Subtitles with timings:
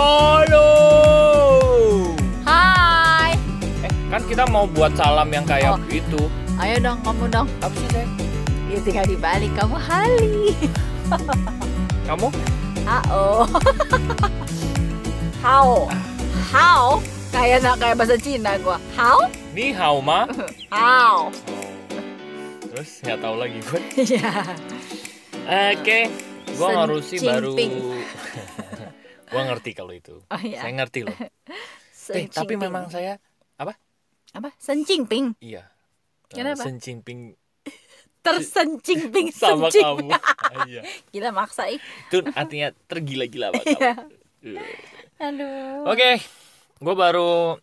[0.00, 0.68] Halo.
[2.40, 3.36] Hai.
[3.84, 5.80] Eh, kan kita mau buat salam yang kayak Oh.
[5.92, 6.24] itu.
[6.56, 7.44] Ayo dong kamu dong.
[7.60, 8.12] Apa sih, Sayang?
[8.72, 10.56] Ya tinggal dibalik kamu Hali.
[12.08, 12.32] Kamu?
[12.88, 13.44] Hao.
[15.44, 15.76] Hao.
[16.48, 16.84] Hao.
[17.28, 18.80] Kayak nak kayak bahasa Cina gua.
[18.96, 19.28] Hao?
[19.52, 20.24] Ni hao ma.
[20.74, 21.28] Hao.
[22.72, 23.80] Terus nggak tahu lagi gue.
[24.16, 24.32] Iya.
[25.76, 26.00] Oke,
[26.56, 27.52] gua Sen ngarusi baru.
[29.30, 30.20] Gua ngerti kalau itu.
[30.20, 30.60] Oh iya.
[30.60, 31.16] Saya ngerti loh.
[32.10, 33.22] Eh, tapi memang saya
[33.54, 34.50] apa?
[34.58, 35.38] Sen Jinping.
[35.38, 35.70] iya.
[36.30, 36.66] Kenapa?
[36.66, 37.38] Sen Jinping
[38.20, 39.80] Tersencing ping sama sencing.
[39.80, 40.08] kamu.
[40.68, 40.82] iya.
[41.08, 41.80] Gila maksa ih.
[42.12, 43.80] Itu artinya tergila-gila banget.
[43.80, 43.92] Iya.
[44.44, 44.60] Iya.
[45.20, 45.88] Aduh.
[45.88, 46.20] Oke,
[46.80, 47.56] gue baru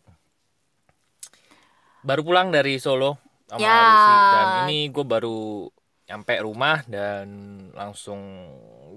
[2.02, 3.70] baru pulang dari Solo sama Ya.
[3.70, 5.70] Arusi dan ini gue baru
[6.08, 7.28] nyampe rumah dan
[7.78, 8.20] langsung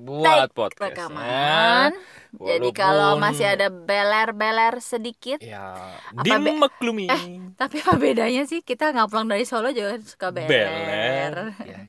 [0.00, 0.82] buat Take podcast.
[0.96, 1.90] Rekaman.
[2.30, 5.76] Jadi kalau Walaupun- masih ada beler-beler sedikit, ya
[6.10, 7.06] Apa be- dimaklumi.
[7.06, 8.62] Eh, tapi apa bedanya sih?
[8.62, 10.46] Kita nggak pulang dari Solo juga suka beler.
[10.46, 11.32] beler.
[11.58, 11.86] Ya kan.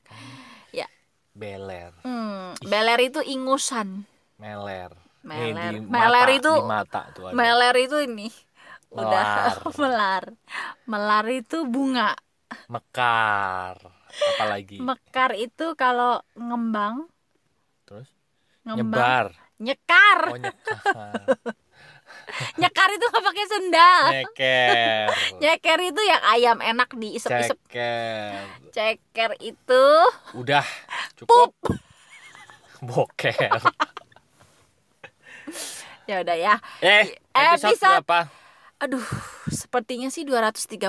[0.70, 0.88] Ya.
[1.32, 4.04] Beler, Hmm, beler itu ingusan.
[4.36, 4.92] meler.
[5.22, 5.78] Meler.
[5.80, 7.34] Meler mata, itu- di mata tuh ada.
[7.34, 8.28] Meler itu ini.
[8.90, 9.56] Udah Melar.
[9.80, 10.24] melar.
[10.84, 12.12] Melar itu bunga.
[12.66, 13.78] Mekar.
[14.36, 14.76] Apalagi?
[14.76, 17.08] Mekar itu kalau ngembang,
[17.92, 18.08] Terus
[18.64, 18.88] ngembang.
[18.88, 19.26] nyebar.
[19.60, 20.20] Nyekar.
[20.32, 21.22] Oh nyekar.
[22.60, 24.04] Nyekar itu nggak pakai sendal.
[24.16, 25.06] Nyeker.
[25.44, 27.58] Nyeker itu yang ayam enak diisep-isep.
[27.68, 28.32] Ceker.
[28.72, 29.84] Ceker itu
[30.32, 30.64] Udah
[31.20, 31.52] cukup.
[32.88, 33.60] Boker.
[36.08, 36.54] ya udah ya.
[36.80, 38.20] Eh, episode, Episode- berapa?
[38.82, 39.06] Aduh,
[39.46, 40.82] sepertinya sih 237.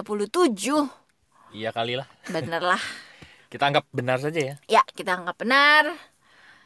[1.54, 2.08] Iya kali lah.
[2.26, 2.82] Bener lah.
[3.54, 4.56] Kita anggap benar saja ya.
[4.66, 6.13] Ya, kita nggak benar.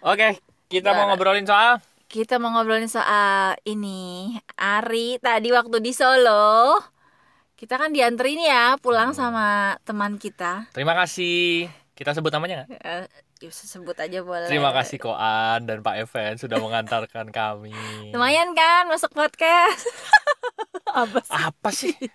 [0.02, 1.09] Oke, kita mau Gimana?
[1.14, 4.31] ngobrolin soal Kita mau ngobrolin soal ini.
[4.56, 6.80] Ari tadi waktu di Solo,
[7.60, 10.71] kita kan dianterin ya pulang sama teman kita.
[10.71, 11.67] Terima kasih.
[11.92, 12.70] Kita sebut namanya nggak?
[12.80, 13.05] Eh,
[13.44, 14.48] ya, sebut aja boleh.
[14.48, 17.76] Terima kasih Koan dan Pak Evan sudah mengantarkan kami.
[18.14, 19.89] Lumayan kan masuk podcast.
[20.95, 21.33] Apa sih?
[21.36, 21.95] Apa sih?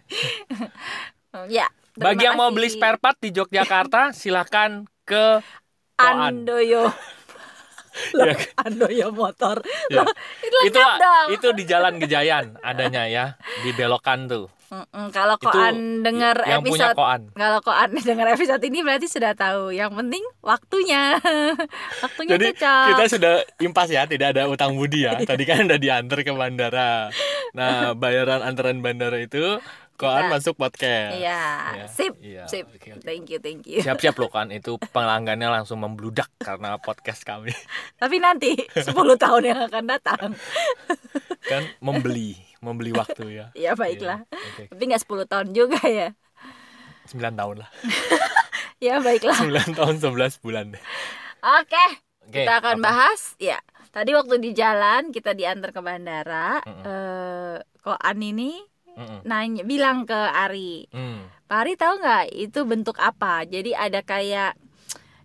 [1.49, 1.65] Ya.
[1.97, 2.57] Bagi yang terima mau kasih.
[2.61, 5.41] beli spare part di Yogyakarta, silahkan ke
[5.97, 6.45] Koan.
[6.45, 6.93] Andoyo.
[8.15, 9.61] Ya, Andoyo motor.
[9.89, 10.01] ya.
[10.01, 10.09] Loh,
[10.41, 11.29] itu itu dong.
[11.29, 13.25] itu di Jalan Gejayan adanya ya,
[13.61, 14.49] di belokan tuh.
[14.73, 17.29] Mm-mm, kalau Itu koan dengar episode Koan.
[17.37, 19.69] kalau koan dengar episode ini berarti sudah tahu.
[19.69, 21.21] Yang penting waktunya.
[22.05, 22.87] waktunya Jadi cocok.
[22.89, 25.21] kita sudah impas ya, tidak ada utang budi ya.
[25.29, 27.13] Tadi kan udah diantar ke bandara.
[27.53, 29.61] Nah, bayaran antaran bandara itu
[29.95, 31.15] koan masuk podcast.
[31.15, 31.43] Iya,
[31.73, 32.67] Ya, sip, iya, sip.
[32.67, 33.01] oke, oke.
[33.01, 33.81] Thank you, thank you.
[33.81, 37.55] Siap-siap loh kan itu pelanggannya langsung membludak karena podcast kami
[37.97, 40.35] Tapi nanti 10 tahun yang akan datang.
[41.51, 43.47] kan membeli, membeli waktu ya.
[43.53, 44.27] Ya baiklah.
[44.27, 46.09] Iya, Oke, Tapi nggak 10 tahun juga ya.
[47.09, 47.71] 9 tahun lah.
[48.83, 49.39] Ya baiklah.
[49.39, 50.83] 9 tahun 11 bulan deh.
[51.39, 51.87] Oke,
[52.27, 52.85] Oke, kita akan apa?
[52.85, 53.63] bahas ya.
[53.95, 56.83] Tadi waktu di jalan kita diantar ke bandara, Mm-mm.
[56.83, 58.59] eh koan ini
[58.95, 59.21] Mm-mm.
[59.23, 61.27] nanya bilang ke Ari, Hmm.
[61.45, 63.43] Pak Ari tahu nggak itu bentuk apa?
[63.43, 64.53] Jadi ada kayak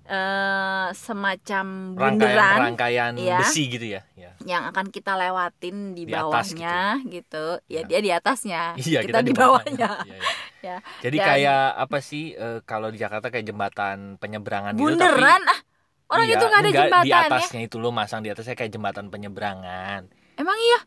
[0.05, 3.37] eh semacam bunderan Rangkaian-rangkaian Iya.
[3.37, 4.01] besi gitu ya.
[4.15, 4.31] ya.
[4.41, 7.59] yang akan kita lewatin di, Di bawahnya gitu.
[7.65, 7.83] Ya Iya.
[7.85, 9.89] dia di atasnya, Iya, kita, di bawahnya.
[10.01, 10.21] Iya, iya.
[10.57, 10.77] Ya.
[10.99, 15.59] Jadi Dan- kayak apa sih eh, kalau di Jakarta kayak jembatan penyeberangan gitu Bunderan ah.
[16.07, 17.27] Orang Iya, itu nggak ada enggak, di jembatannya.
[17.29, 20.07] atasnya itu lo masang di atasnya kayak jembatan penyeberangan.
[20.33, 20.79] Emang iya?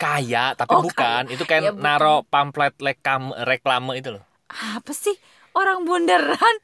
[0.00, 1.28] Kayak tapi Oh, bukan.
[1.28, 1.84] Itu kayak Ya, bukan.
[1.84, 4.24] naro pamflet rekam reklame itu loh.
[4.48, 5.12] Apa sih?
[5.52, 6.56] Orang bunderan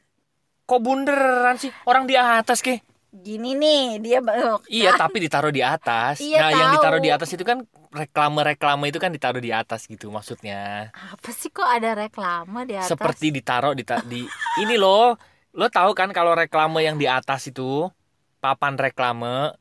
[0.67, 1.71] Kok bunderan sih?
[1.87, 2.83] Orang di atas ke?
[3.17, 6.19] gini nih dia ba- Iya, tapi ditaruh di atas.
[6.19, 6.73] Iya, nah, yang tahu.
[6.75, 10.91] ditaruh di atas itu kan reklame-reklame itu kan ditaruh di atas gitu maksudnya.
[10.91, 12.91] apa sih kok ada reklame di atas?
[12.93, 14.21] Seperti ditaruh di di
[14.59, 15.15] ini loh.
[15.55, 17.89] Lo tahu kan kalau reklame yang di atas itu
[18.37, 19.55] papan reklame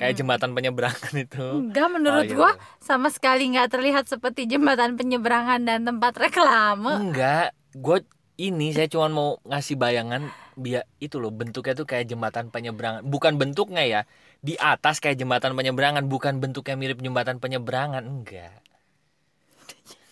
[0.00, 0.20] kayak Hmm.
[0.24, 1.46] jembatan penyeberangan itu.
[1.68, 2.80] Enggak menurut Oh, iya, gua iya.
[2.80, 7.12] sama sekali nggak terlihat seperti jembatan penyeberangan dan tempat reklame.
[7.12, 8.00] Enggak, gue
[8.40, 13.04] ini saya cuma mau ngasih bayangan biar itu loh bentuknya tuh kayak jembatan penyeberangan.
[13.04, 14.00] Bukan bentuknya ya,
[14.40, 18.64] di atas kayak jembatan penyeberangan, bukan bentuknya mirip jembatan penyeberangan, enggak.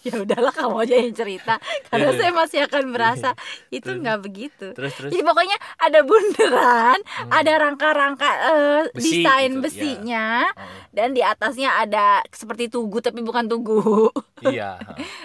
[0.00, 1.58] Ya udahlah kamu aja yang cerita
[1.90, 2.18] karena Iya.
[2.18, 3.30] saya masih akan merasa
[3.68, 3.98] itu Terus.
[3.98, 4.66] nggak begitu.
[4.72, 7.30] Terus terus Jadi pokoknya ada bunderan, Hmm.
[7.34, 13.20] ada rangka-rangka eh, Besi desain gitu, besinya Oh, dan di atasnya ada seperti tugu tapi
[13.20, 14.08] bukan tugu.
[14.54, 14.78] iya.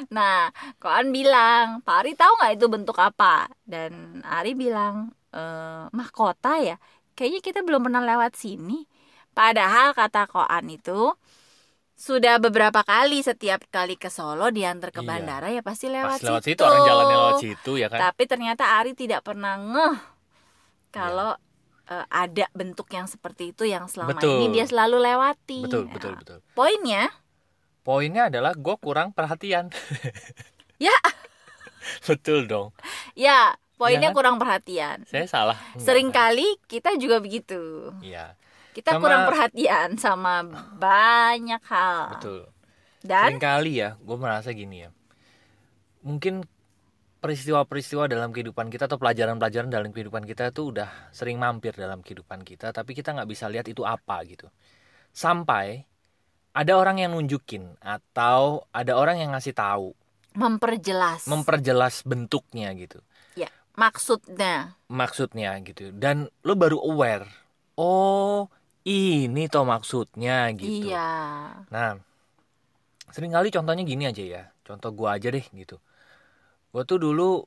[0.09, 3.45] Nah, Koan bilang, Pak Ari tahu nggak itu bentuk apa?
[3.63, 5.41] Dan Ari bilang, e,
[5.89, 6.75] mahkota ya.
[7.13, 8.89] Kayaknya kita belum pernah lewat sini.
[9.33, 11.13] Padahal kata Koan itu
[11.93, 15.07] sudah beberapa kali setiap kali ke Solo diantar ke Iya.
[15.07, 16.57] bandara ya pasti lewat Pas lewat situ.
[16.57, 17.99] situ orang jalannya lewat situ ya kan.
[18.01, 19.95] Tapi ternyata Ari tidak pernah ngeh
[20.89, 21.37] kalau
[21.85, 21.93] Iya.
[21.93, 24.39] eh, ada bentuk yang seperti itu yang selama Betul.
[24.39, 25.61] ini dia selalu lewati.
[25.61, 26.37] Betul, Nah, betul, betul.
[26.53, 27.11] Poinnya
[27.83, 29.67] Poinnya adalah gue kurang perhatian.
[30.81, 30.95] Ya.
[32.03, 32.75] betul dong.
[33.13, 34.15] ya poinnya kan?
[34.15, 35.03] kurang perhatian.
[35.05, 35.55] Saya salah.
[35.55, 35.83] Enggak, kan?
[35.83, 37.91] Seringkali kita juga begitu.
[37.99, 38.35] Iya,
[38.73, 40.41] Kita Sama- kurang perhatian sama
[40.75, 42.17] banyak hal.
[42.17, 42.41] betul.
[43.03, 44.89] Dan Seringkali ya, gue merasa gini ya.
[46.03, 46.41] Mungkin
[47.21, 52.43] peristiwa-peristiwa dalam kehidupan kita atau pelajaran-pelajaran dalam kehidupan kita itu udah sering mampir dalam kehidupan
[52.43, 54.51] kita, tapi kita nggak bisa lihat itu apa gitu.
[55.15, 55.87] Sampai
[56.51, 59.95] ada orang yang nunjukin atau ada orang yang ngasih tahu,
[60.33, 62.99] memperjelas memperjelas bentuknya gitu.
[63.73, 64.77] maksudnya.
[64.85, 67.25] maksudnya gitu dan lo baru aware
[67.73, 68.45] oh
[68.87, 71.07] ini toh maksudnya gitu Iya.
[71.71, 71.95] nah
[73.13, 75.77] sering kali contohnya gini aja ya contoh gua aja deh gitu
[76.73, 77.45] gua tuh dulu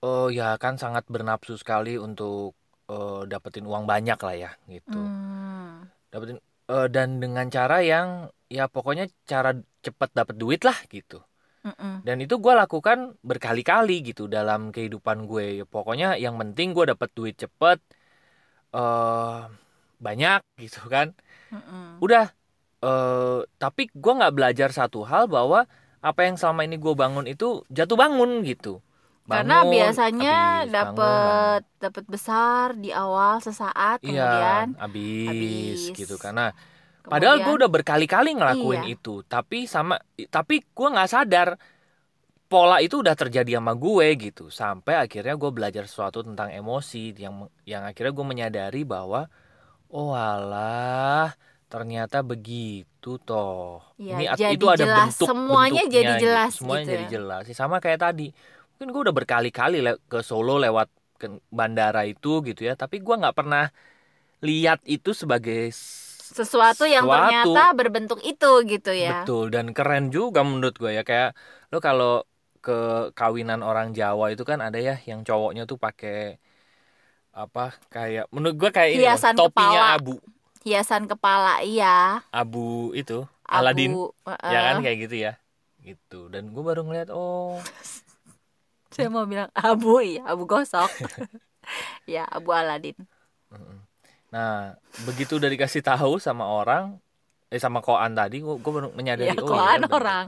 [0.00, 2.54] oh ya kan sangat bernafsu sekali untuk
[2.88, 5.86] eh, dapetin uang banyak lah ya gitu Hmm.
[6.12, 6.38] dapetin
[6.70, 8.08] eh, dan dengan cara yang
[8.48, 9.54] ya pokoknya cara
[9.84, 11.20] cepet dapet duit lah gitu
[11.60, 12.00] Mm-mm.
[12.06, 17.10] dan itu gue lakukan berkali-kali gitu dalam kehidupan gue Ya, pokoknya yang penting gue dapet
[17.12, 17.78] duit cepet
[18.72, 19.40] eh
[20.00, 21.12] banyak gitu kan
[21.52, 22.00] Mm-mm.
[22.00, 22.32] udah
[22.80, 25.68] eh tapi gue nggak belajar satu hal bahwa
[26.00, 28.80] apa yang selama ini gue bangun itu jatuh bangun gitu
[29.30, 30.36] Karena Bangun, biasanya
[30.66, 35.80] habis, bangun, dapat dapat besar di awal sesaat iya kemudian habis, habis.
[35.94, 36.50] gitu karena
[37.00, 38.94] Padahal gue kemudian- udah berkali-kali ngelakuin Iya.
[38.94, 39.96] itu, tapi sama
[40.28, 41.48] tapi gue nggak sadar
[42.50, 44.50] pola itu udah terjadi sama gue gitu.
[44.50, 49.30] Sampai akhirnya gue belajar sesuatu tentang emosi yang yang akhirnya gue menyadari bahwa
[49.94, 51.24] oh alah
[51.70, 53.82] ternyata begitu toh.
[54.00, 55.10] Iya, at- jadi itu ada jelas.
[55.14, 57.10] bentuk Semuanya bentuknya jadi jelas Semuanya gitu jadi ya.
[57.14, 57.42] jelas.
[57.50, 58.22] Ya, Sama kayak tadi.
[58.74, 60.88] Mungkin gue udah berkali-kali le- ke Solo lewat
[61.20, 61.26] ke
[61.58, 63.62] bandara itu gitu ya, tapi gue nggak pernah
[64.48, 65.70] lihat itu sebagai
[66.30, 67.48] sesuatu yang Sesuatu.
[67.50, 69.26] ternyata berbentuk itu gitu ya.
[69.26, 71.28] Betul dan keren juga menurut gue ya kayak
[71.72, 72.08] lo kalau
[72.64, 72.72] ke
[73.18, 76.12] kawinan orang Jawa itu kan ada ya yang cowoknya tuh pakai
[77.32, 79.96] apa kayak menurut gue kayak ini loh, Hiasan topinya kepala.
[79.96, 80.14] abu
[80.60, 82.20] Hiasan kepala iya.
[82.30, 83.92] abu itu Abu, Aladin
[84.26, 85.32] eh, ya kan kayak gitu ya
[85.80, 87.58] gitu dan gue baru ngeliat oh
[88.90, 90.90] Saya mau bilang abu ya, abu gosok.
[92.04, 92.98] ya, abu Aladin.
[94.30, 96.98] nah begitu udah dikasih tahu sama orang
[97.50, 100.26] eh sama koan tadi gue gue baru menyadari Ya, oh koan iya, orang.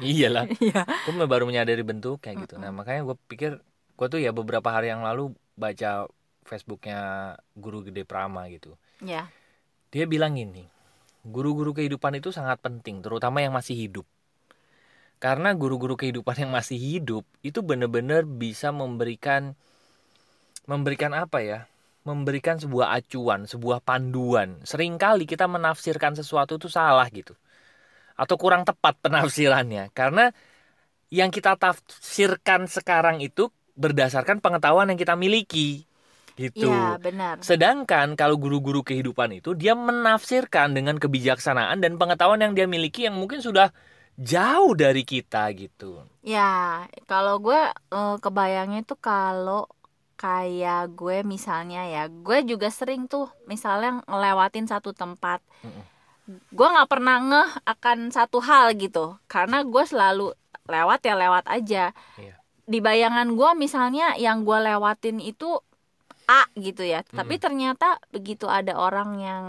[0.00, 0.82] iyalah Iya.
[0.88, 3.60] gue baru menyadari bentuk kayak gitu nah makanya gue pikir
[3.92, 6.08] gue tuh ya beberapa hari yang lalu baca
[6.42, 8.74] Facebooknya guru gede Prama gitu.
[9.02, 9.26] Ya.
[9.92, 10.72] dia bilang gini
[11.22, 14.06] guru-guru kehidupan itu sangat penting terutama yang masih hidup.
[15.22, 19.54] Karena guru-guru kehidupan yang masih hidup itu benar-benar bisa memberikan
[20.66, 21.70] memberikan apa ya?
[22.02, 24.58] Memberikan sebuah acuan sebuah panduan.
[24.66, 27.38] Seringkali kita menafsirkan sesuatu itu salah gitu.
[28.18, 29.94] Atau kurang tepat penafsirannya.
[29.94, 30.34] Karena
[31.14, 33.46] yang kita tafsirkan sekarang itu
[33.78, 35.86] berdasarkan pengetahuan yang kita miliki
[36.36, 37.40] gitu Iya, benar.
[37.44, 43.16] Sedangkan kalau guru-guru kehidupan itu dia menafsirkan dengan kebijaksanaan dan pengetahuan yang dia miliki yang
[43.16, 43.70] mungkin sudah
[44.20, 46.04] jauh dari kita gitu.
[46.20, 49.68] Ya, kalau gue eh, kebayangnya tuh kalau
[50.20, 55.42] kayak gue misalnya ya, gue juga sering tuh misalnya ngelewatin satu tempat,
[56.30, 60.30] gue nggak pernah ngeh akan satu hal gitu, karena gue selalu
[60.70, 61.90] lewat ya lewat aja.
[62.14, 62.38] Iya.
[62.62, 65.58] Di bayangan gue misalnya yang gue lewatin itu
[66.24, 69.44] A gitu ya, tapi ternyata begitu ada orang yang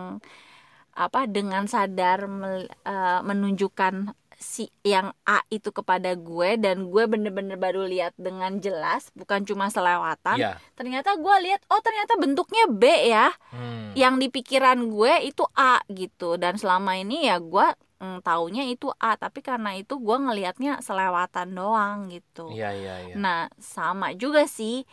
[0.94, 7.56] apa dengan sadar mel- eh, menunjukkan si yang A itu kepada gue dan gue bener-bener
[7.56, 10.60] baru lihat dengan jelas bukan cuma selewatan Iya.
[10.74, 13.96] ternyata gue lihat oh ternyata bentuknya B ya Hmm.
[13.96, 18.92] yang di pikiran gue itu A gitu dan selama ini ya gue mm, taunya itu
[18.94, 23.15] A tapi karena itu gue ngelihatnya selewatan doang gitu Iya, iya, iya.
[23.15, 24.84] Nah, sama juga sih.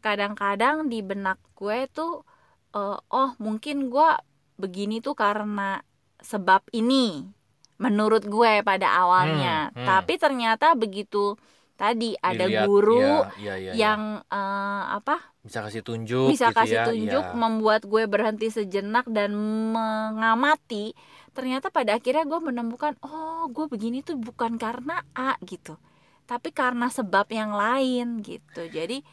[0.00, 2.22] Kadang-kadang di benak gue tuh,
[2.74, 4.10] eh, oh mungkin gue
[4.60, 5.80] begini tuh karena
[6.20, 7.26] sebab ini.
[7.76, 9.68] Menurut gue pada awalnya.
[9.70, 9.86] Hmm, hmm.
[9.86, 11.36] Tapi ternyata begitu
[11.76, 13.72] tadi ada Dilihat, guru iya, iya, iya.
[13.76, 17.36] yang eh, apa bisa kasih tunjuk bisa gitu kasih ya, tunjuk iya.
[17.36, 19.36] membuat gue berhenti sejenak dan
[19.76, 20.96] mengamati
[21.36, 25.76] ternyata pada akhirnya gue menemukan oh gue begini tuh bukan karena A gitu
[26.26, 29.04] tapi karena sebab yang lain gitu jadi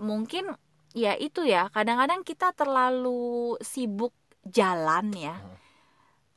[0.00, 0.56] mungkin
[0.96, 4.10] ya itu ya kadang-kadang kita terlalu sibuk
[4.42, 5.56] jalan ya Hmm.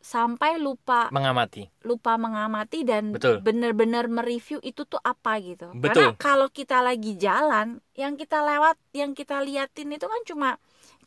[0.03, 3.39] sampai lupa mengamati lupa mengamati dan Betul.
[3.39, 5.71] benar-benar mereview itu tuh apa gitu.
[5.71, 6.11] Betul.
[6.11, 10.49] Karena kalau kita lagi jalan, yang kita lewat, yang kita liatin itu kan cuma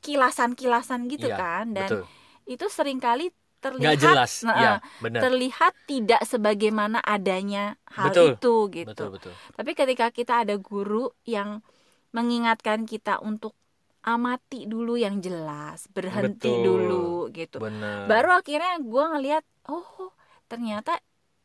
[0.00, 2.02] kilasan-kilasan gitu Iya, kan, dan betul
[2.46, 4.72] itu sering kali terlihat nggak jelas Nah, ya
[5.02, 8.28] benar terlihat tidak sebagaimana adanya hal Betul.
[8.38, 8.88] itu gitu.
[8.88, 11.60] betul betul Tapi ketika kita ada guru yang
[12.16, 13.52] mengingatkan kita untuk
[14.00, 16.64] amati dulu yang jelas, berhenti Betul.
[16.64, 17.61] dulu gitu.
[17.61, 20.16] benar Baru akhirnya gue ngelihat, oh
[20.49, 20.96] ternyata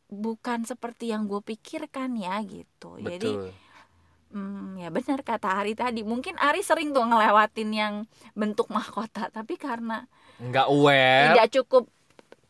[0.07, 2.95] bukan seperti yang gue pikirkan ya gitu.
[3.03, 3.51] Jadi betul
[4.31, 6.01] hmm, ya benar kata Ari tadi.
[6.07, 7.93] Mungkin Ari sering tuh ngelewatin yang
[8.33, 10.07] bentuk mahkota, tapi karena
[10.41, 11.83] nggak aware tidak cukup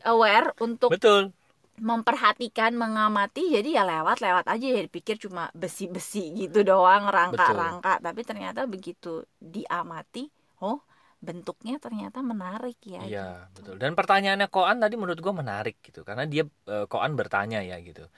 [0.08, 1.34] aware untuk betul
[1.82, 8.22] memperhatikan mengamati jadi ya lewat lewat aja ya dipikir cuma besi-besi gitu doang rangka-rangka tapi
[8.22, 10.30] ternyata begitu diamati
[10.62, 10.78] oh
[11.18, 13.62] bentuknya ternyata menarik ya Iya gitu.
[13.62, 13.74] betul.
[13.78, 18.10] Dan pertanyaannya Koan tadi menurut gue menarik gitu, karena dia eh, Koan bertanya ya gitu.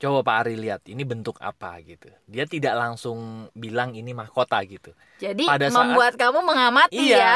[0.00, 2.08] Coba Pak Ari lihat ini bentuk apa gitu.
[2.24, 4.96] Dia tidak langsung bilang ini mahkota gitu.
[5.20, 7.20] jadi Pada saat- membuat kamu mengamati Iya.
[7.20, 7.34] ya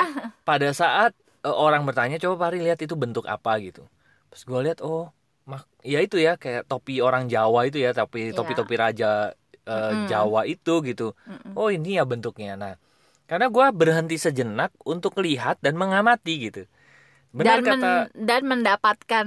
[0.49, 1.13] Pada saat
[1.45, 3.85] eh, orang bertanya, coba Pak Ari lihat itu bentuk apa gitu.
[4.33, 5.13] Pas gue lihat, oh,
[5.53, 8.37] mak, ya itu ya kayak topi orang Jawa itu ya, topi Iya.
[8.37, 10.09] topi topi raja eh, Mm-mm.
[10.09, 11.13] Jawa itu gitu.
[11.29, 11.53] Mm-mm.
[11.53, 12.57] Oh ini ya bentuknya.
[12.57, 12.75] Nah,
[13.29, 16.65] karena gue berhenti sejenak untuk lihat dan mengamati gitu.
[17.33, 19.27] Benar dan men- kata dan mendapatkan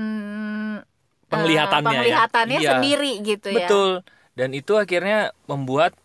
[1.25, 2.01] penglihatannya ya.
[2.01, 2.71] penglihatannya Iya.
[2.77, 3.89] sendiri gitu ya Betul.
[4.35, 5.95] Dan itu akhirnya membuat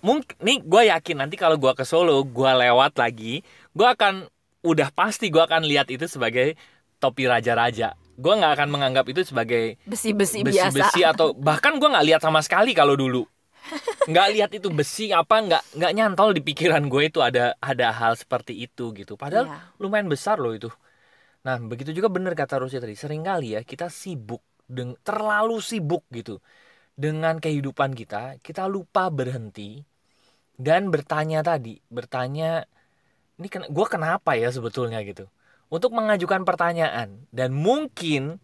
[0.00, 4.24] mungkin nih gue yakin nanti kalau gue ke Solo, gue lewat lagi, gue akan
[4.64, 6.56] udah pasti gue akan lihat itu sebagai
[6.96, 7.92] topi raja-raja.
[8.14, 10.70] Gue nggak akan menganggap itu sebagai besi-besi biasa.
[10.70, 13.26] besi-besi atau bahkan gue nggak lihat sama sekali kalau dulu.
[14.10, 18.12] Nggak lihat itu besi apa nggak nggak nyantol di pikiran gue itu ada ada hal
[18.12, 19.16] seperti itu gitu.
[19.16, 19.58] Padahal Iya.
[19.80, 20.68] lumayan besar loh itu.
[21.48, 26.04] Nah begitu juga bener kata Rusia tadi sering kali ya kita sibuk deng terlalu sibuk
[26.12, 26.40] gitu
[26.96, 29.84] dengan kehidupan kita kita lupa berhenti
[30.56, 32.64] dan bertanya tadi bertanya
[33.40, 35.02] ini ken gue kenapa ya sebetulnya?
[35.02, 35.26] gitu
[35.74, 37.26] untuk mengajukan pertanyaan.
[37.34, 38.38] Dan mungkin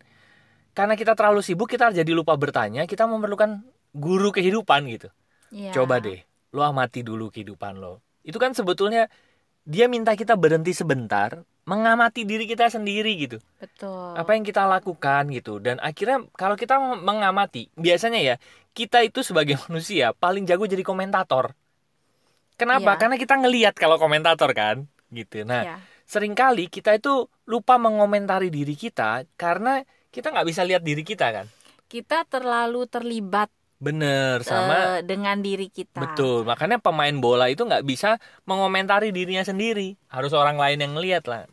[0.75, 3.63] karena kita terlalu sibuk kita jadi lupa bertanya kita memerlukan
[3.95, 5.11] guru kehidupan gitu.
[5.51, 5.75] Iya.
[5.75, 6.23] coba deh
[6.55, 8.03] lo amati dulu kehidupan lo.
[8.27, 9.11] Itu kan sebetulnya
[9.67, 13.39] dia minta kita berhenti sebentar mengamati diri kita sendiri gitu.
[13.63, 14.19] Betul.
[14.19, 15.63] Apa yang kita lakukan gitu.
[15.63, 18.37] Dan akhirnya kalau kita mengamati biasanya ya
[18.75, 21.55] kita itu sebagai manusia paling jago jadi komentator.
[22.59, 22.95] Kenapa?
[22.95, 22.99] Iya.
[22.99, 25.43] karena kita ngelihat kalau komentator kan gitu.
[25.47, 25.77] Nah Iya.
[26.11, 31.31] Sering kali kita itu lupa mengomentari diri kita karena kita nggak bisa lihat diri kita
[31.31, 31.47] kan?
[31.87, 33.47] Kita terlalu terlibat
[33.79, 36.03] bener sama eh, dengan diri kita.
[36.03, 39.95] Betul makanya pemain bola itu nggak bisa mengomentari dirinya sendiri.
[40.11, 41.47] Harus orang lain yang ngelihat lah.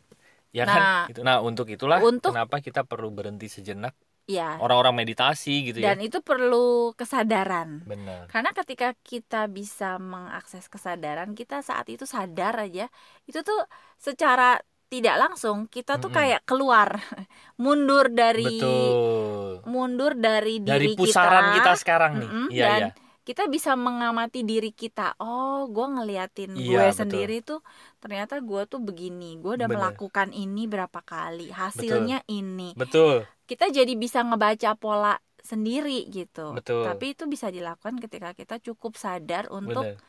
[0.50, 0.82] Ya Nah, kan
[1.14, 1.22] gitu.
[1.22, 3.94] Nah untuk itulah untuk- kenapa kita perlu berhenti sejenak
[4.28, 7.80] ya orang-orang meditasi gitu dan ya itu perlu kesadaran.
[7.88, 8.28] Benar.
[8.28, 12.92] Karena ketika kita bisa mengakses kesadaran kita saat itu sadar aja
[13.24, 13.60] itu tuh
[13.96, 14.60] secara
[14.92, 16.16] tidak langsung kita tuh Mm-mm.
[16.18, 16.88] kayak keluar
[17.62, 19.64] mundur dari betul.
[19.68, 22.28] mundur dari dari diri pusaran kita, sekarang nih.
[22.28, 26.96] Mm-mm, iya dan iya kita bisa mengamati diri kita oh gue ngeliatin Iya, gue betul.
[26.96, 27.60] sendiri tuh
[28.00, 29.76] ternyata gue tuh begini gue udah Bener.
[29.76, 36.88] melakukan ini berapa kali hasilnya ini betul kita jadi bisa ngebaca pola sendiri gitu Betul.
[36.88, 40.00] tapi itu bisa dilakukan ketika kita cukup sadar untuk benar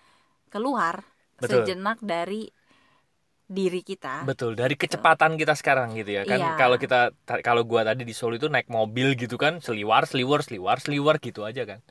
[0.50, 1.06] keluar
[1.38, 1.62] Betul.
[1.62, 2.50] sejenak dari
[3.46, 6.54] diri kita betul dari kecepatan kita sekarang gitu ya kan Iya.
[6.58, 10.42] kalau kita ta- kalau gua tadi di Solo itu naik mobil gitu kan seliwar seliwar
[10.42, 11.82] seliwar seliwar gitu aja kan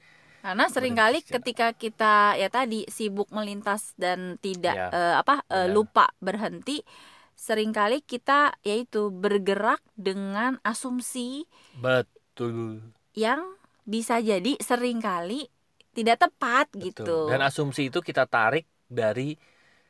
[0.49, 5.69] karena sering kali ketika kita ya tadi sibuk melintas dan tidak Iya, eh, apa benar.
[5.69, 6.81] lupa berhenti
[7.37, 11.45] sering kali kita yaitu bergerak dengan asumsi
[11.77, 12.81] betul.
[13.13, 13.45] yang
[13.85, 15.53] bisa jadi sering kali
[15.93, 16.89] tidak tepat betul.
[16.89, 17.19] gitu.
[17.29, 19.37] Dan asumsi itu kita tarik dari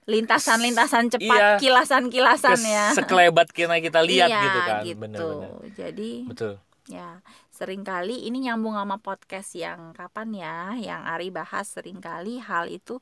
[0.08, 1.50] lintasan-lintasan cepat Iya.
[1.60, 2.96] kilasan-kilasan ya.
[2.96, 4.82] sekelebat kita kita lihat Iya, gitu kan.
[4.82, 4.98] Gitu.
[4.98, 6.52] bener-bener jadi betul.
[6.88, 7.20] ya
[7.58, 10.56] sering kali ini nyambung sama podcast yang kapan ya
[10.88, 12.94] yang Ari bahas sering kali hal itu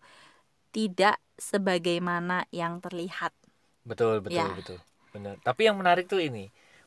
[0.76, 1.16] tidak
[1.48, 3.32] sebagaimana yang terlihat
[3.88, 4.46] betul betul Ya.
[4.58, 4.78] betul
[5.14, 6.44] benar tapi yang menarik tuh ini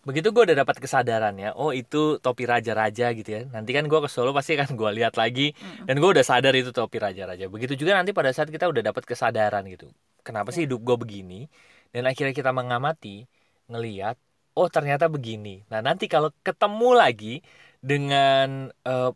[0.07, 3.99] begitu gue udah dapat kesadaran ya oh itu topi raja-raja gitu ya nanti kan gue
[4.05, 5.85] ke Solo pasti kan gue lihat lagi Mm-mm.
[5.87, 9.03] dan gue udah sadar itu topi raja-raja begitu juga nanti pada saat kita udah dapat
[9.03, 9.91] kesadaran gitu
[10.23, 10.65] kenapa sih Ya.
[10.67, 11.39] hidup gue begini
[11.93, 13.27] dan akhirnya kita mengamati
[13.69, 14.15] ngeliat
[14.57, 17.27] oh ternyata begini nah nanti kalau ketemu lagi
[17.81, 19.09] dengan eh,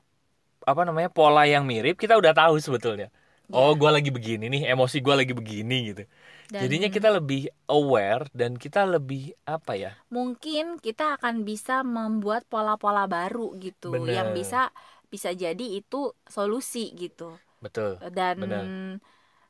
[0.64, 3.08] apa namanya pola yang mirip kita udah tahu sebetulnya
[3.52, 3.80] oh Ya.
[3.80, 6.04] gue lagi begini nih emosi gue lagi begini gitu
[6.52, 9.92] Dan Jadinya kita lebih aware dan kita lebih apa ya?
[10.14, 14.14] mungkin kita akan bisa membuat pola-pola baru gitu Bener.
[14.22, 14.70] yang bisa
[15.10, 17.98] bisa jadi itu solusi gitu Betul.
[18.14, 18.66] dan Benar.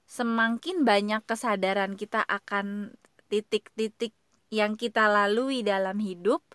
[0.08, 2.94] semakin banyak kesadaran kita akan
[3.32, 4.14] titik-titik
[4.54, 6.46] yang kita lalui dalam hidup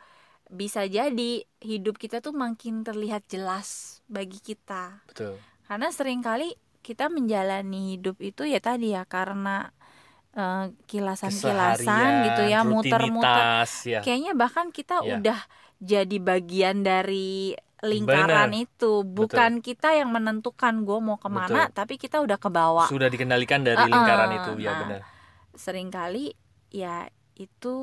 [0.49, 5.35] bisa jadi hidup kita tuh makin terlihat jelas bagi kita Betul.
[5.69, 9.69] karena sering kali kita menjalani hidup itu ya tadi ya karena
[10.33, 13.45] eh, kilasan-kilasan gitu ya muter-muter
[13.85, 14.01] ya.
[14.01, 15.19] kayaknya bahkan kita Ya.
[15.21, 15.41] udah
[15.79, 18.67] jadi bagian dari lingkaran Bener.
[18.67, 23.63] itu bukan kita yang menentukan gue mau ke mana tapi kita udah kebawa Sudah dikendalikan
[23.63, 24.79] dari Uh-uh, lingkaran itu, ya nah.
[24.83, 25.01] benar.
[25.55, 26.35] sering kali
[26.73, 27.07] ya
[27.47, 27.75] itu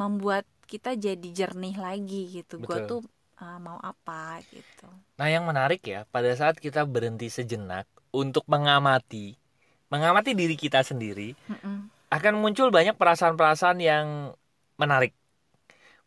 [0.00, 3.00] membuat kita jadi jernih lagi gitu gue tuh
[3.42, 9.38] uh, mau apa gitu Nah, yang menarik ya, pada saat kita berhenti sejenak untuk mengamati,
[9.92, 11.90] mengamati diri kita sendiri, Mm-mm.
[12.16, 14.06] akan muncul banyak perasaan-perasaan yang
[14.82, 15.12] menarik.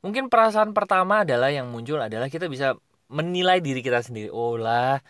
[0.03, 2.77] Mungkin perasaan pertama adalah yang muncul adalah kita bisa
[3.12, 4.29] menilai diri kita sendiri.
[4.34, 5.01] Oh lah,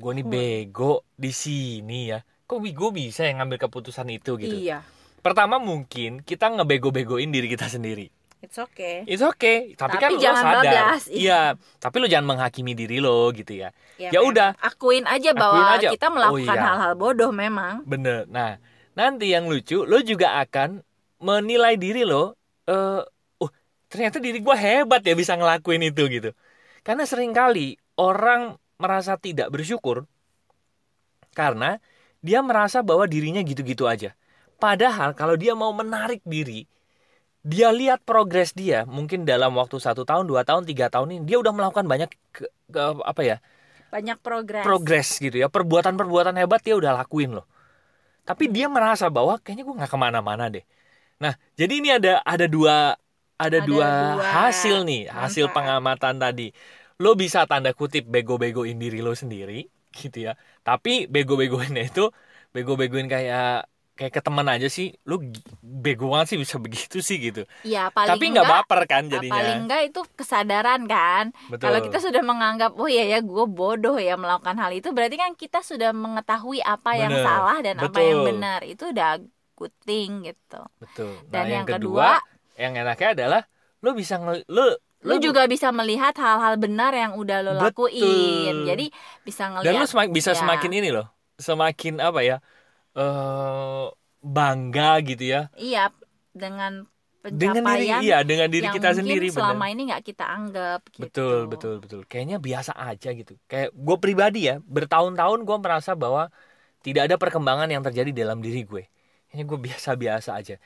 [0.00, 0.32] gue nih Hmm.
[0.32, 2.18] bego di sini ya.
[2.48, 4.58] Kok gue bisa yang ngambil keputusan itu gitu.
[4.58, 4.78] iya
[5.18, 8.08] Pertama mungkin kita ngebego-begoin diri kita sendiri.
[8.38, 10.62] it's okay It's okay, tapi, Tapi kan lo jangan sadar.
[10.62, 11.18] bablas, iya.
[11.18, 11.40] Iya,
[11.76, 13.74] tapi lo jangan menghakimi diri lo gitu ya.
[13.98, 14.30] Ya memang.
[14.30, 14.50] udah.
[14.60, 15.88] akuin aja bahwa Akuin aja.
[15.90, 16.64] kita Oh, melakukan iya.
[16.64, 18.30] hal-hal bodoh memang Bener.
[18.30, 18.62] Nah,
[18.94, 20.86] nanti yang lucu, lo juga akan
[21.18, 22.38] menilai diri lo.
[22.64, 23.02] eh
[23.38, 23.50] oh,
[23.88, 26.30] ternyata diri gue hebat ya bisa ngelakuin itu gitu.
[26.80, 30.06] Karena sering kali orang merasa tidak bersyukur
[31.32, 31.78] karena
[32.20, 34.14] dia merasa bahwa dirinya gitu-gitu aja.
[34.58, 36.66] Padahal kalau dia mau menarik diri,
[37.46, 41.38] dia lihat progres dia mungkin dalam waktu satu tahun, dua tahun, tiga tahun ini dia
[41.38, 43.36] udah melakukan banyak ke- ke- apa ya
[43.88, 44.64] banyak progres.
[44.66, 45.48] progres gitu ya.
[45.48, 47.46] Perbuatan-perbuatan hebat dia udah lakuin loh.
[48.26, 50.64] Tapi dia merasa bahwa kayaknya gue nggak ke mana-mana deh.
[51.22, 52.98] Nah jadi ini ada ada dua
[53.38, 53.86] ada, Ada dua,
[54.18, 54.24] dua.
[54.26, 56.52] hasil nih hasil pengamatan tadi.
[56.98, 60.34] Lo bisa tanda kutip bego-begoin diri lo sendiri gitu ya.
[60.66, 62.10] Tapi bego-begoinnya itu
[62.52, 67.42] bego-begoin kayak kayak ke teman aja sih gi- bego banget sih bisa begitu sih gitu
[67.66, 71.98] ya paling tapi nggak baper kan jadinya paling enggak itu kesadaran kan betul kalau kita
[71.98, 75.90] sudah menganggap oh iya ya gue bodoh ya melakukan hal itu berarti kan kita sudah
[75.90, 77.26] mengetahui apa yang Bener.
[77.26, 78.28] salah dan apa yang Betul.
[78.30, 79.10] benar itu udah
[79.58, 82.08] good thing gitu betul dan nah yang, yang kedua,
[82.54, 83.42] yang enaknya adalah
[83.82, 87.90] lo bisa ngel- lo lu juga bisa melihat hal-hal benar yang udah lo Betul.
[87.90, 88.86] lakuin jadi
[89.26, 90.38] bisa dan lu ngelihat semak- bisa ya.
[90.38, 91.06] semakin ini loh
[91.38, 92.36] semakin apa ya
[92.98, 93.86] eh
[94.18, 95.42] bangga gitu ya.
[95.54, 95.94] Iya
[96.34, 96.84] dengan
[97.28, 100.80] dengan diri pencapaian iya dengan diri yang kita sendiri selama bener ini nggak kita anggap
[100.90, 101.02] gitu.
[101.06, 102.00] betul betul betul.
[102.10, 103.38] Kayaknya biasa aja gitu.
[103.46, 106.30] Kayak gue pribadi ya bertahun-tahun gue merasa bahwa
[106.82, 108.86] tidak ada perkembangan yang terjadi dalam diri gue.
[109.30, 110.56] Kayaknya gue biasa-biasa aja.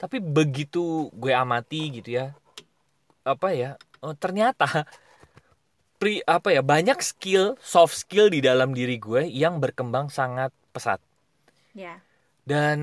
[0.00, 2.32] Tapi begitu gue amati gitu ya
[3.22, 4.86] apa ya oh, ternyata
[6.02, 10.98] pri apa ya banyak skill soft skill di dalam diri gue yang berkembang sangat pesat
[11.76, 12.00] ya.
[12.42, 12.78] Dan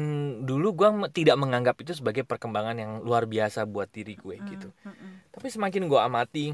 [0.48, 4.88] dulu gue tidak menganggap itu sebagai perkembangan yang luar biasa buat diri gue gitu Mm,
[4.88, 5.14] mm, mm.
[5.36, 6.46] tapi semakin gue amati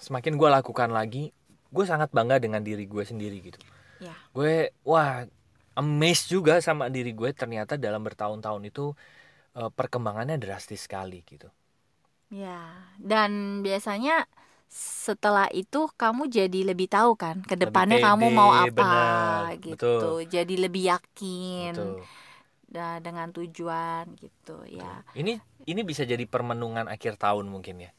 [0.00, 1.28] semakin gue lakukan lagi
[1.74, 3.58] gue sangat bangga dengan diri gue sendiri gitu.
[3.98, 4.14] Ya.
[4.30, 5.26] Gue wah
[5.74, 8.94] amazed juga sama diri gue ternyata dalam bertahun-tahun itu
[9.58, 11.50] eh, perkembangannya drastis sekali gitu.
[12.32, 14.26] Ya, dan biasanya
[14.70, 19.76] setelah itu kamu jadi lebih tahu kan ke depannya kamu mau apa benar, gitu.
[19.76, 20.18] betul.
[20.26, 22.02] Jadi lebih yakin betul
[22.74, 25.06] dengan tujuan gitu ya.
[25.14, 27.92] ini ini bisa jadi permenungan akhir tahun mungkin ya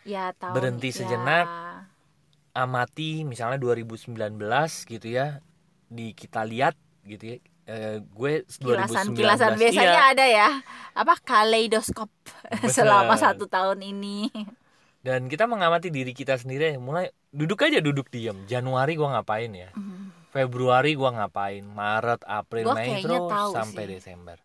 [0.00, 1.46] Ya tahun Berhenti ya, sejenak,
[2.56, 4.16] amati misalnya 2019
[4.88, 5.44] gitu ya
[5.92, 6.72] di kita lihat
[7.04, 10.48] gitu ya eh, gue 2019 Kilasan-kilasan iya, biasanya ada ya.
[10.96, 12.08] Apa kaleidoskop
[12.72, 14.32] selama satu tahun ini.
[15.00, 18.44] Dan kita mengamati diri kita sendiri mulai duduk aja duduk diem.
[18.44, 19.70] Januari gua ngapain ya?
[20.30, 21.64] Februari gua ngapain?
[21.64, 23.90] Maret April Gua Mei terus sampai sih.
[23.96, 24.36] Desember.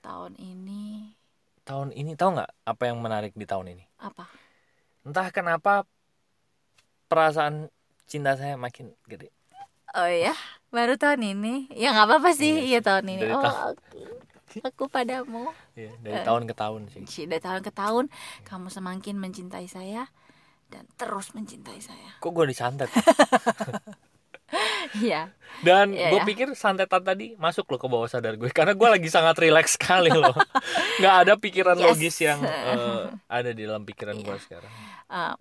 [0.00, 1.12] Tahun ini.
[1.62, 3.84] Tahun ini tahu nggak apa yang menarik di tahun ini?
[3.98, 4.26] Apa?
[5.04, 5.84] entah kenapa
[7.06, 7.68] perasaan
[8.04, 9.28] cinta saya makin gede.
[9.92, 10.32] Oh ya,
[10.72, 11.68] baru tahun ini.
[11.70, 13.20] Ya nggak apa-apa sih, Iya iya tahun ini.
[13.20, 14.00] Dari Oh, tahun- oke.
[14.60, 15.50] Aku padamu.
[15.74, 18.04] ya, dari tahun ke tahun sih Dari tahun ke tahun
[18.42, 20.06] kamu semakin mencintai saya
[20.66, 22.10] dan terus mencintai saya.
[22.16, 22.90] kok gue disantet
[24.94, 25.34] Iya.
[25.60, 26.24] dan Iya, gue ya.
[26.24, 30.12] pikir santetan tadi masuk loh ke bawah sadar gue karena gue lagi sangat rileks sekali
[30.12, 30.30] loh
[31.00, 31.86] nggak ada pikiran Yes.
[31.88, 32.38] logis yang
[32.70, 34.42] eh, ada di dalam pikiran gue Iya.
[34.42, 34.72] sekarang
[35.04, 35.34] Eh,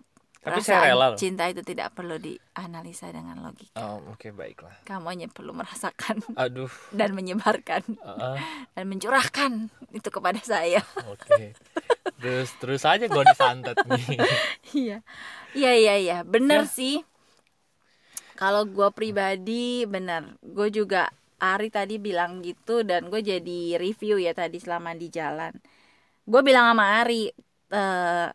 [0.43, 1.15] Tapi Perasaan saya rela loh.
[1.15, 4.75] cinta itu tidak perlu dianalisa dengan logika Oh, oke baiklah.
[4.83, 6.67] kamu hanya perlu merasakan Aduh.
[6.91, 8.35] dan menyebarkan uh,
[8.69, 9.51] dan mencurahkan
[9.89, 11.55] itu kepada saya oke.
[12.17, 14.19] Terus terus aja gue disantet nih.
[14.77, 14.97] iya
[15.53, 16.69] iya iya iya bener Ya.
[16.69, 16.95] sih
[18.33, 24.31] kalau gue pribadi bener gue juga Ari tadi bilang gitu dan gue jadi review ya
[24.31, 25.51] tadi selama di jalan
[26.21, 27.31] gue bilang sama Ari
[27.69, 28.27] eh,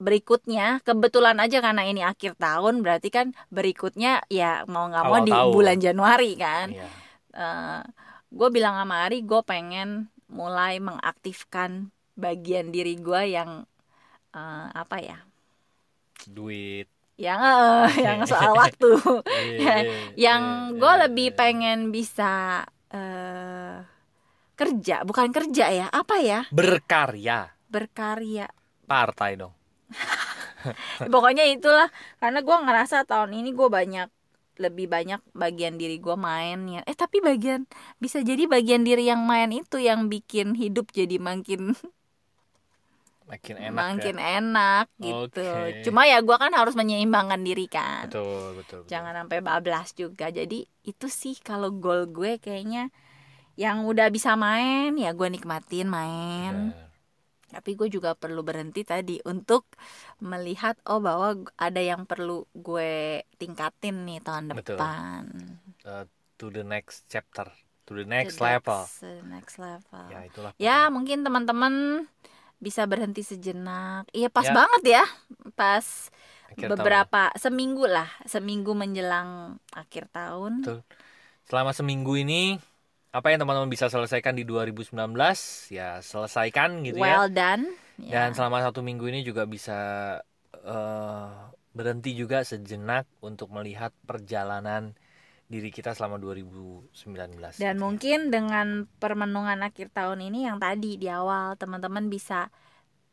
[0.00, 5.28] berikutnya kebetulan aja karena ini akhir tahun berarti kan berikutnya ya mau nggak mau Awal
[5.28, 5.52] di tahun.
[5.54, 6.88] bulan Januari kan Iya.
[8.30, 13.50] gue bilang sama Ari gue pengen mulai mengaktifkan bagian diri gue yang
[14.34, 15.18] eh, apa ya
[16.26, 16.88] Duit.
[17.20, 18.96] yang eh, yang soal waktu
[19.60, 19.76] Iya,
[20.16, 21.36] yang iya, gue iya, lebih iya.
[21.36, 23.76] pengen bisa eh
[24.56, 27.48] kerja bukan kerja ya apa ya berkarya.
[27.70, 28.46] berkarya
[28.84, 29.54] Partai dong.
[31.12, 31.88] pokoknya itulah
[32.20, 34.08] karena gue ngerasa tahun ini gue banyak
[34.60, 37.64] lebih banyak bagian diri gue main ya eh tapi bagian
[37.96, 41.72] bisa jadi bagian diri yang main itu yang bikin hidup jadi makin
[43.30, 44.42] Makin enak makin ya.
[44.42, 45.86] enak gitu Oke.
[45.86, 48.90] cuma ya gue kan harus menyeimbangkan diri kan Betul, betul, betul.
[48.90, 52.90] jangan sampai bablas juga jadi itu sih kalau goal gue kayaknya
[53.54, 56.89] yang udah bisa main ya gue nikmatin main Bener.
[57.50, 59.66] Tapi gue juga perlu berhenti tadi untuk
[60.18, 62.92] melihat oh bahwa ada yang perlu gue
[63.36, 64.74] tingkatin nih tahun Betul.
[64.74, 65.22] depan
[65.80, 66.04] Uh,
[66.36, 67.48] to the next chapter,
[67.82, 68.80] to the next The level.
[68.80, 70.52] next- the next level Ya itulah.
[70.56, 72.04] ya mungkin teman-teman
[72.56, 74.52] bisa berhenti sejenak iya pas Ya.
[74.54, 75.04] banget ya
[75.54, 76.12] pas
[76.46, 76.76] Akhir tahun.
[76.76, 80.80] beberapa seminggu lah seminggu menjelang akhir tahun Betul.
[81.42, 82.62] Selama seminggu ini
[83.10, 84.94] apa yang teman-teman bisa selesaikan di 2019
[85.74, 87.18] ya selesaikan gitu ya.
[87.18, 87.66] well done
[87.98, 88.30] ya.
[88.30, 89.78] Dan selama satu minggu ini juga bisa
[90.54, 91.28] eh,
[91.74, 94.94] berhenti juga sejenak untuk melihat perjalanan
[95.50, 96.94] diri kita selama 2019.
[96.94, 97.74] Dan gitu ya.
[97.74, 102.54] mungkin dengan permenungan akhir tahun ini yang tadi di awal teman-teman bisa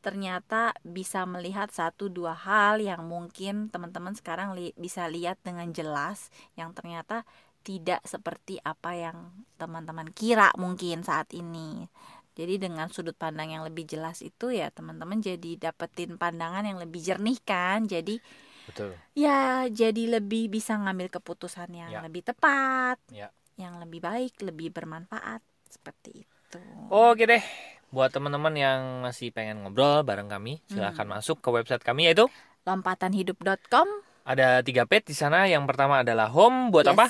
[0.05, 6.29] ternyata bisa melihat satu dua hal yang mungkin teman-teman sekarang li- bisa lihat dengan jelas
[6.53, 7.25] yang ternyata
[7.67, 9.17] tidak seperti apa yang
[9.59, 11.91] teman-teman kira mungkin saat ini.
[12.37, 17.03] Jadi dengan sudut pandang yang lebih jelas itu ya teman-teman jadi dapetin pandangan yang lebih
[17.03, 17.83] jernih kan.
[17.83, 18.23] Jadi
[18.71, 18.95] Betul.
[19.11, 21.99] ya jadi lebih bisa ngambil keputusan yang Ya.
[21.99, 23.33] lebih tepat Ya.
[23.59, 27.43] yang lebih baik lebih bermanfaat seperti itu Oke deh.
[27.91, 32.27] Buat teman-teman yang masih pengen ngobrol bareng kami, silahkan masuk ke website kami yaitu
[32.67, 33.87] lompatanhidup.com
[34.27, 35.47] ada tiga page di sana.
[35.47, 37.07] Yang pertama adalah home buat apa?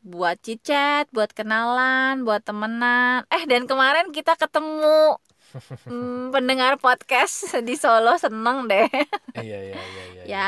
[0.00, 5.20] Buat cicet buat kenalan buat temenan eh dan kemarin kita ketemu
[5.84, 8.88] hmm, pendengar podcast di Solo seneng deh
[9.36, 10.22] Iya iya iya iya.
[10.32, 10.46] ya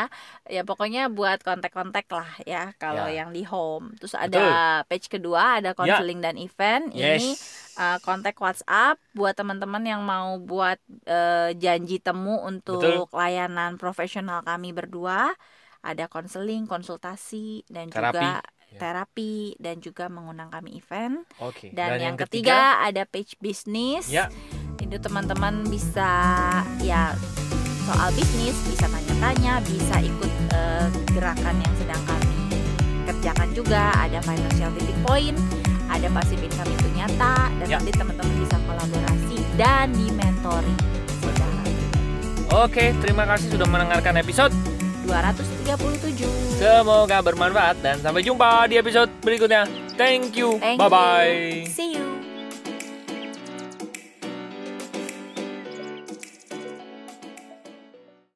[0.49, 3.23] ya pokoknya buat kontak-kontak lah ya kalau Ya.
[3.25, 4.41] yang di home terus ada
[4.87, 7.77] page kedua ada konseling dan event ini Yes.
[7.77, 13.05] uh, kontak WhatsApp buat teman-teman yang mau buat uh, janji temu untuk Betul.
[13.13, 15.35] layanan profesional kami berdua
[15.83, 18.17] ada konseling konsultasi dan Terapi.
[18.17, 18.39] juga
[18.73, 18.81] Ya.
[18.81, 21.69] terapi dan juga mengundang kami event Oke.
[21.71, 24.33] dan, yang, ketiga, ada page bisnis Ya.
[24.81, 26.09] itu teman-teman bisa
[26.81, 27.13] ya
[27.85, 32.41] soal bisnis bisa tanya-tanya bisa ikut uh, gerakan yang sedang kami
[33.05, 35.37] kerjakan juga ada financial tipping point
[35.93, 37.77] ada passive income itu nyata dan Ya.
[37.79, 40.81] nanti teman-teman bisa kolaborasi dan di mentoring
[42.53, 44.53] Oke, terima kasih sudah mendengarkan episode.
[45.05, 49.67] 237 Semoga bermanfaat dan sampai jumpa di episode berikutnya.
[49.99, 50.57] Thank you.
[50.63, 50.95] Thank Bye you.
[50.95, 51.41] bye.
[51.73, 52.12] see you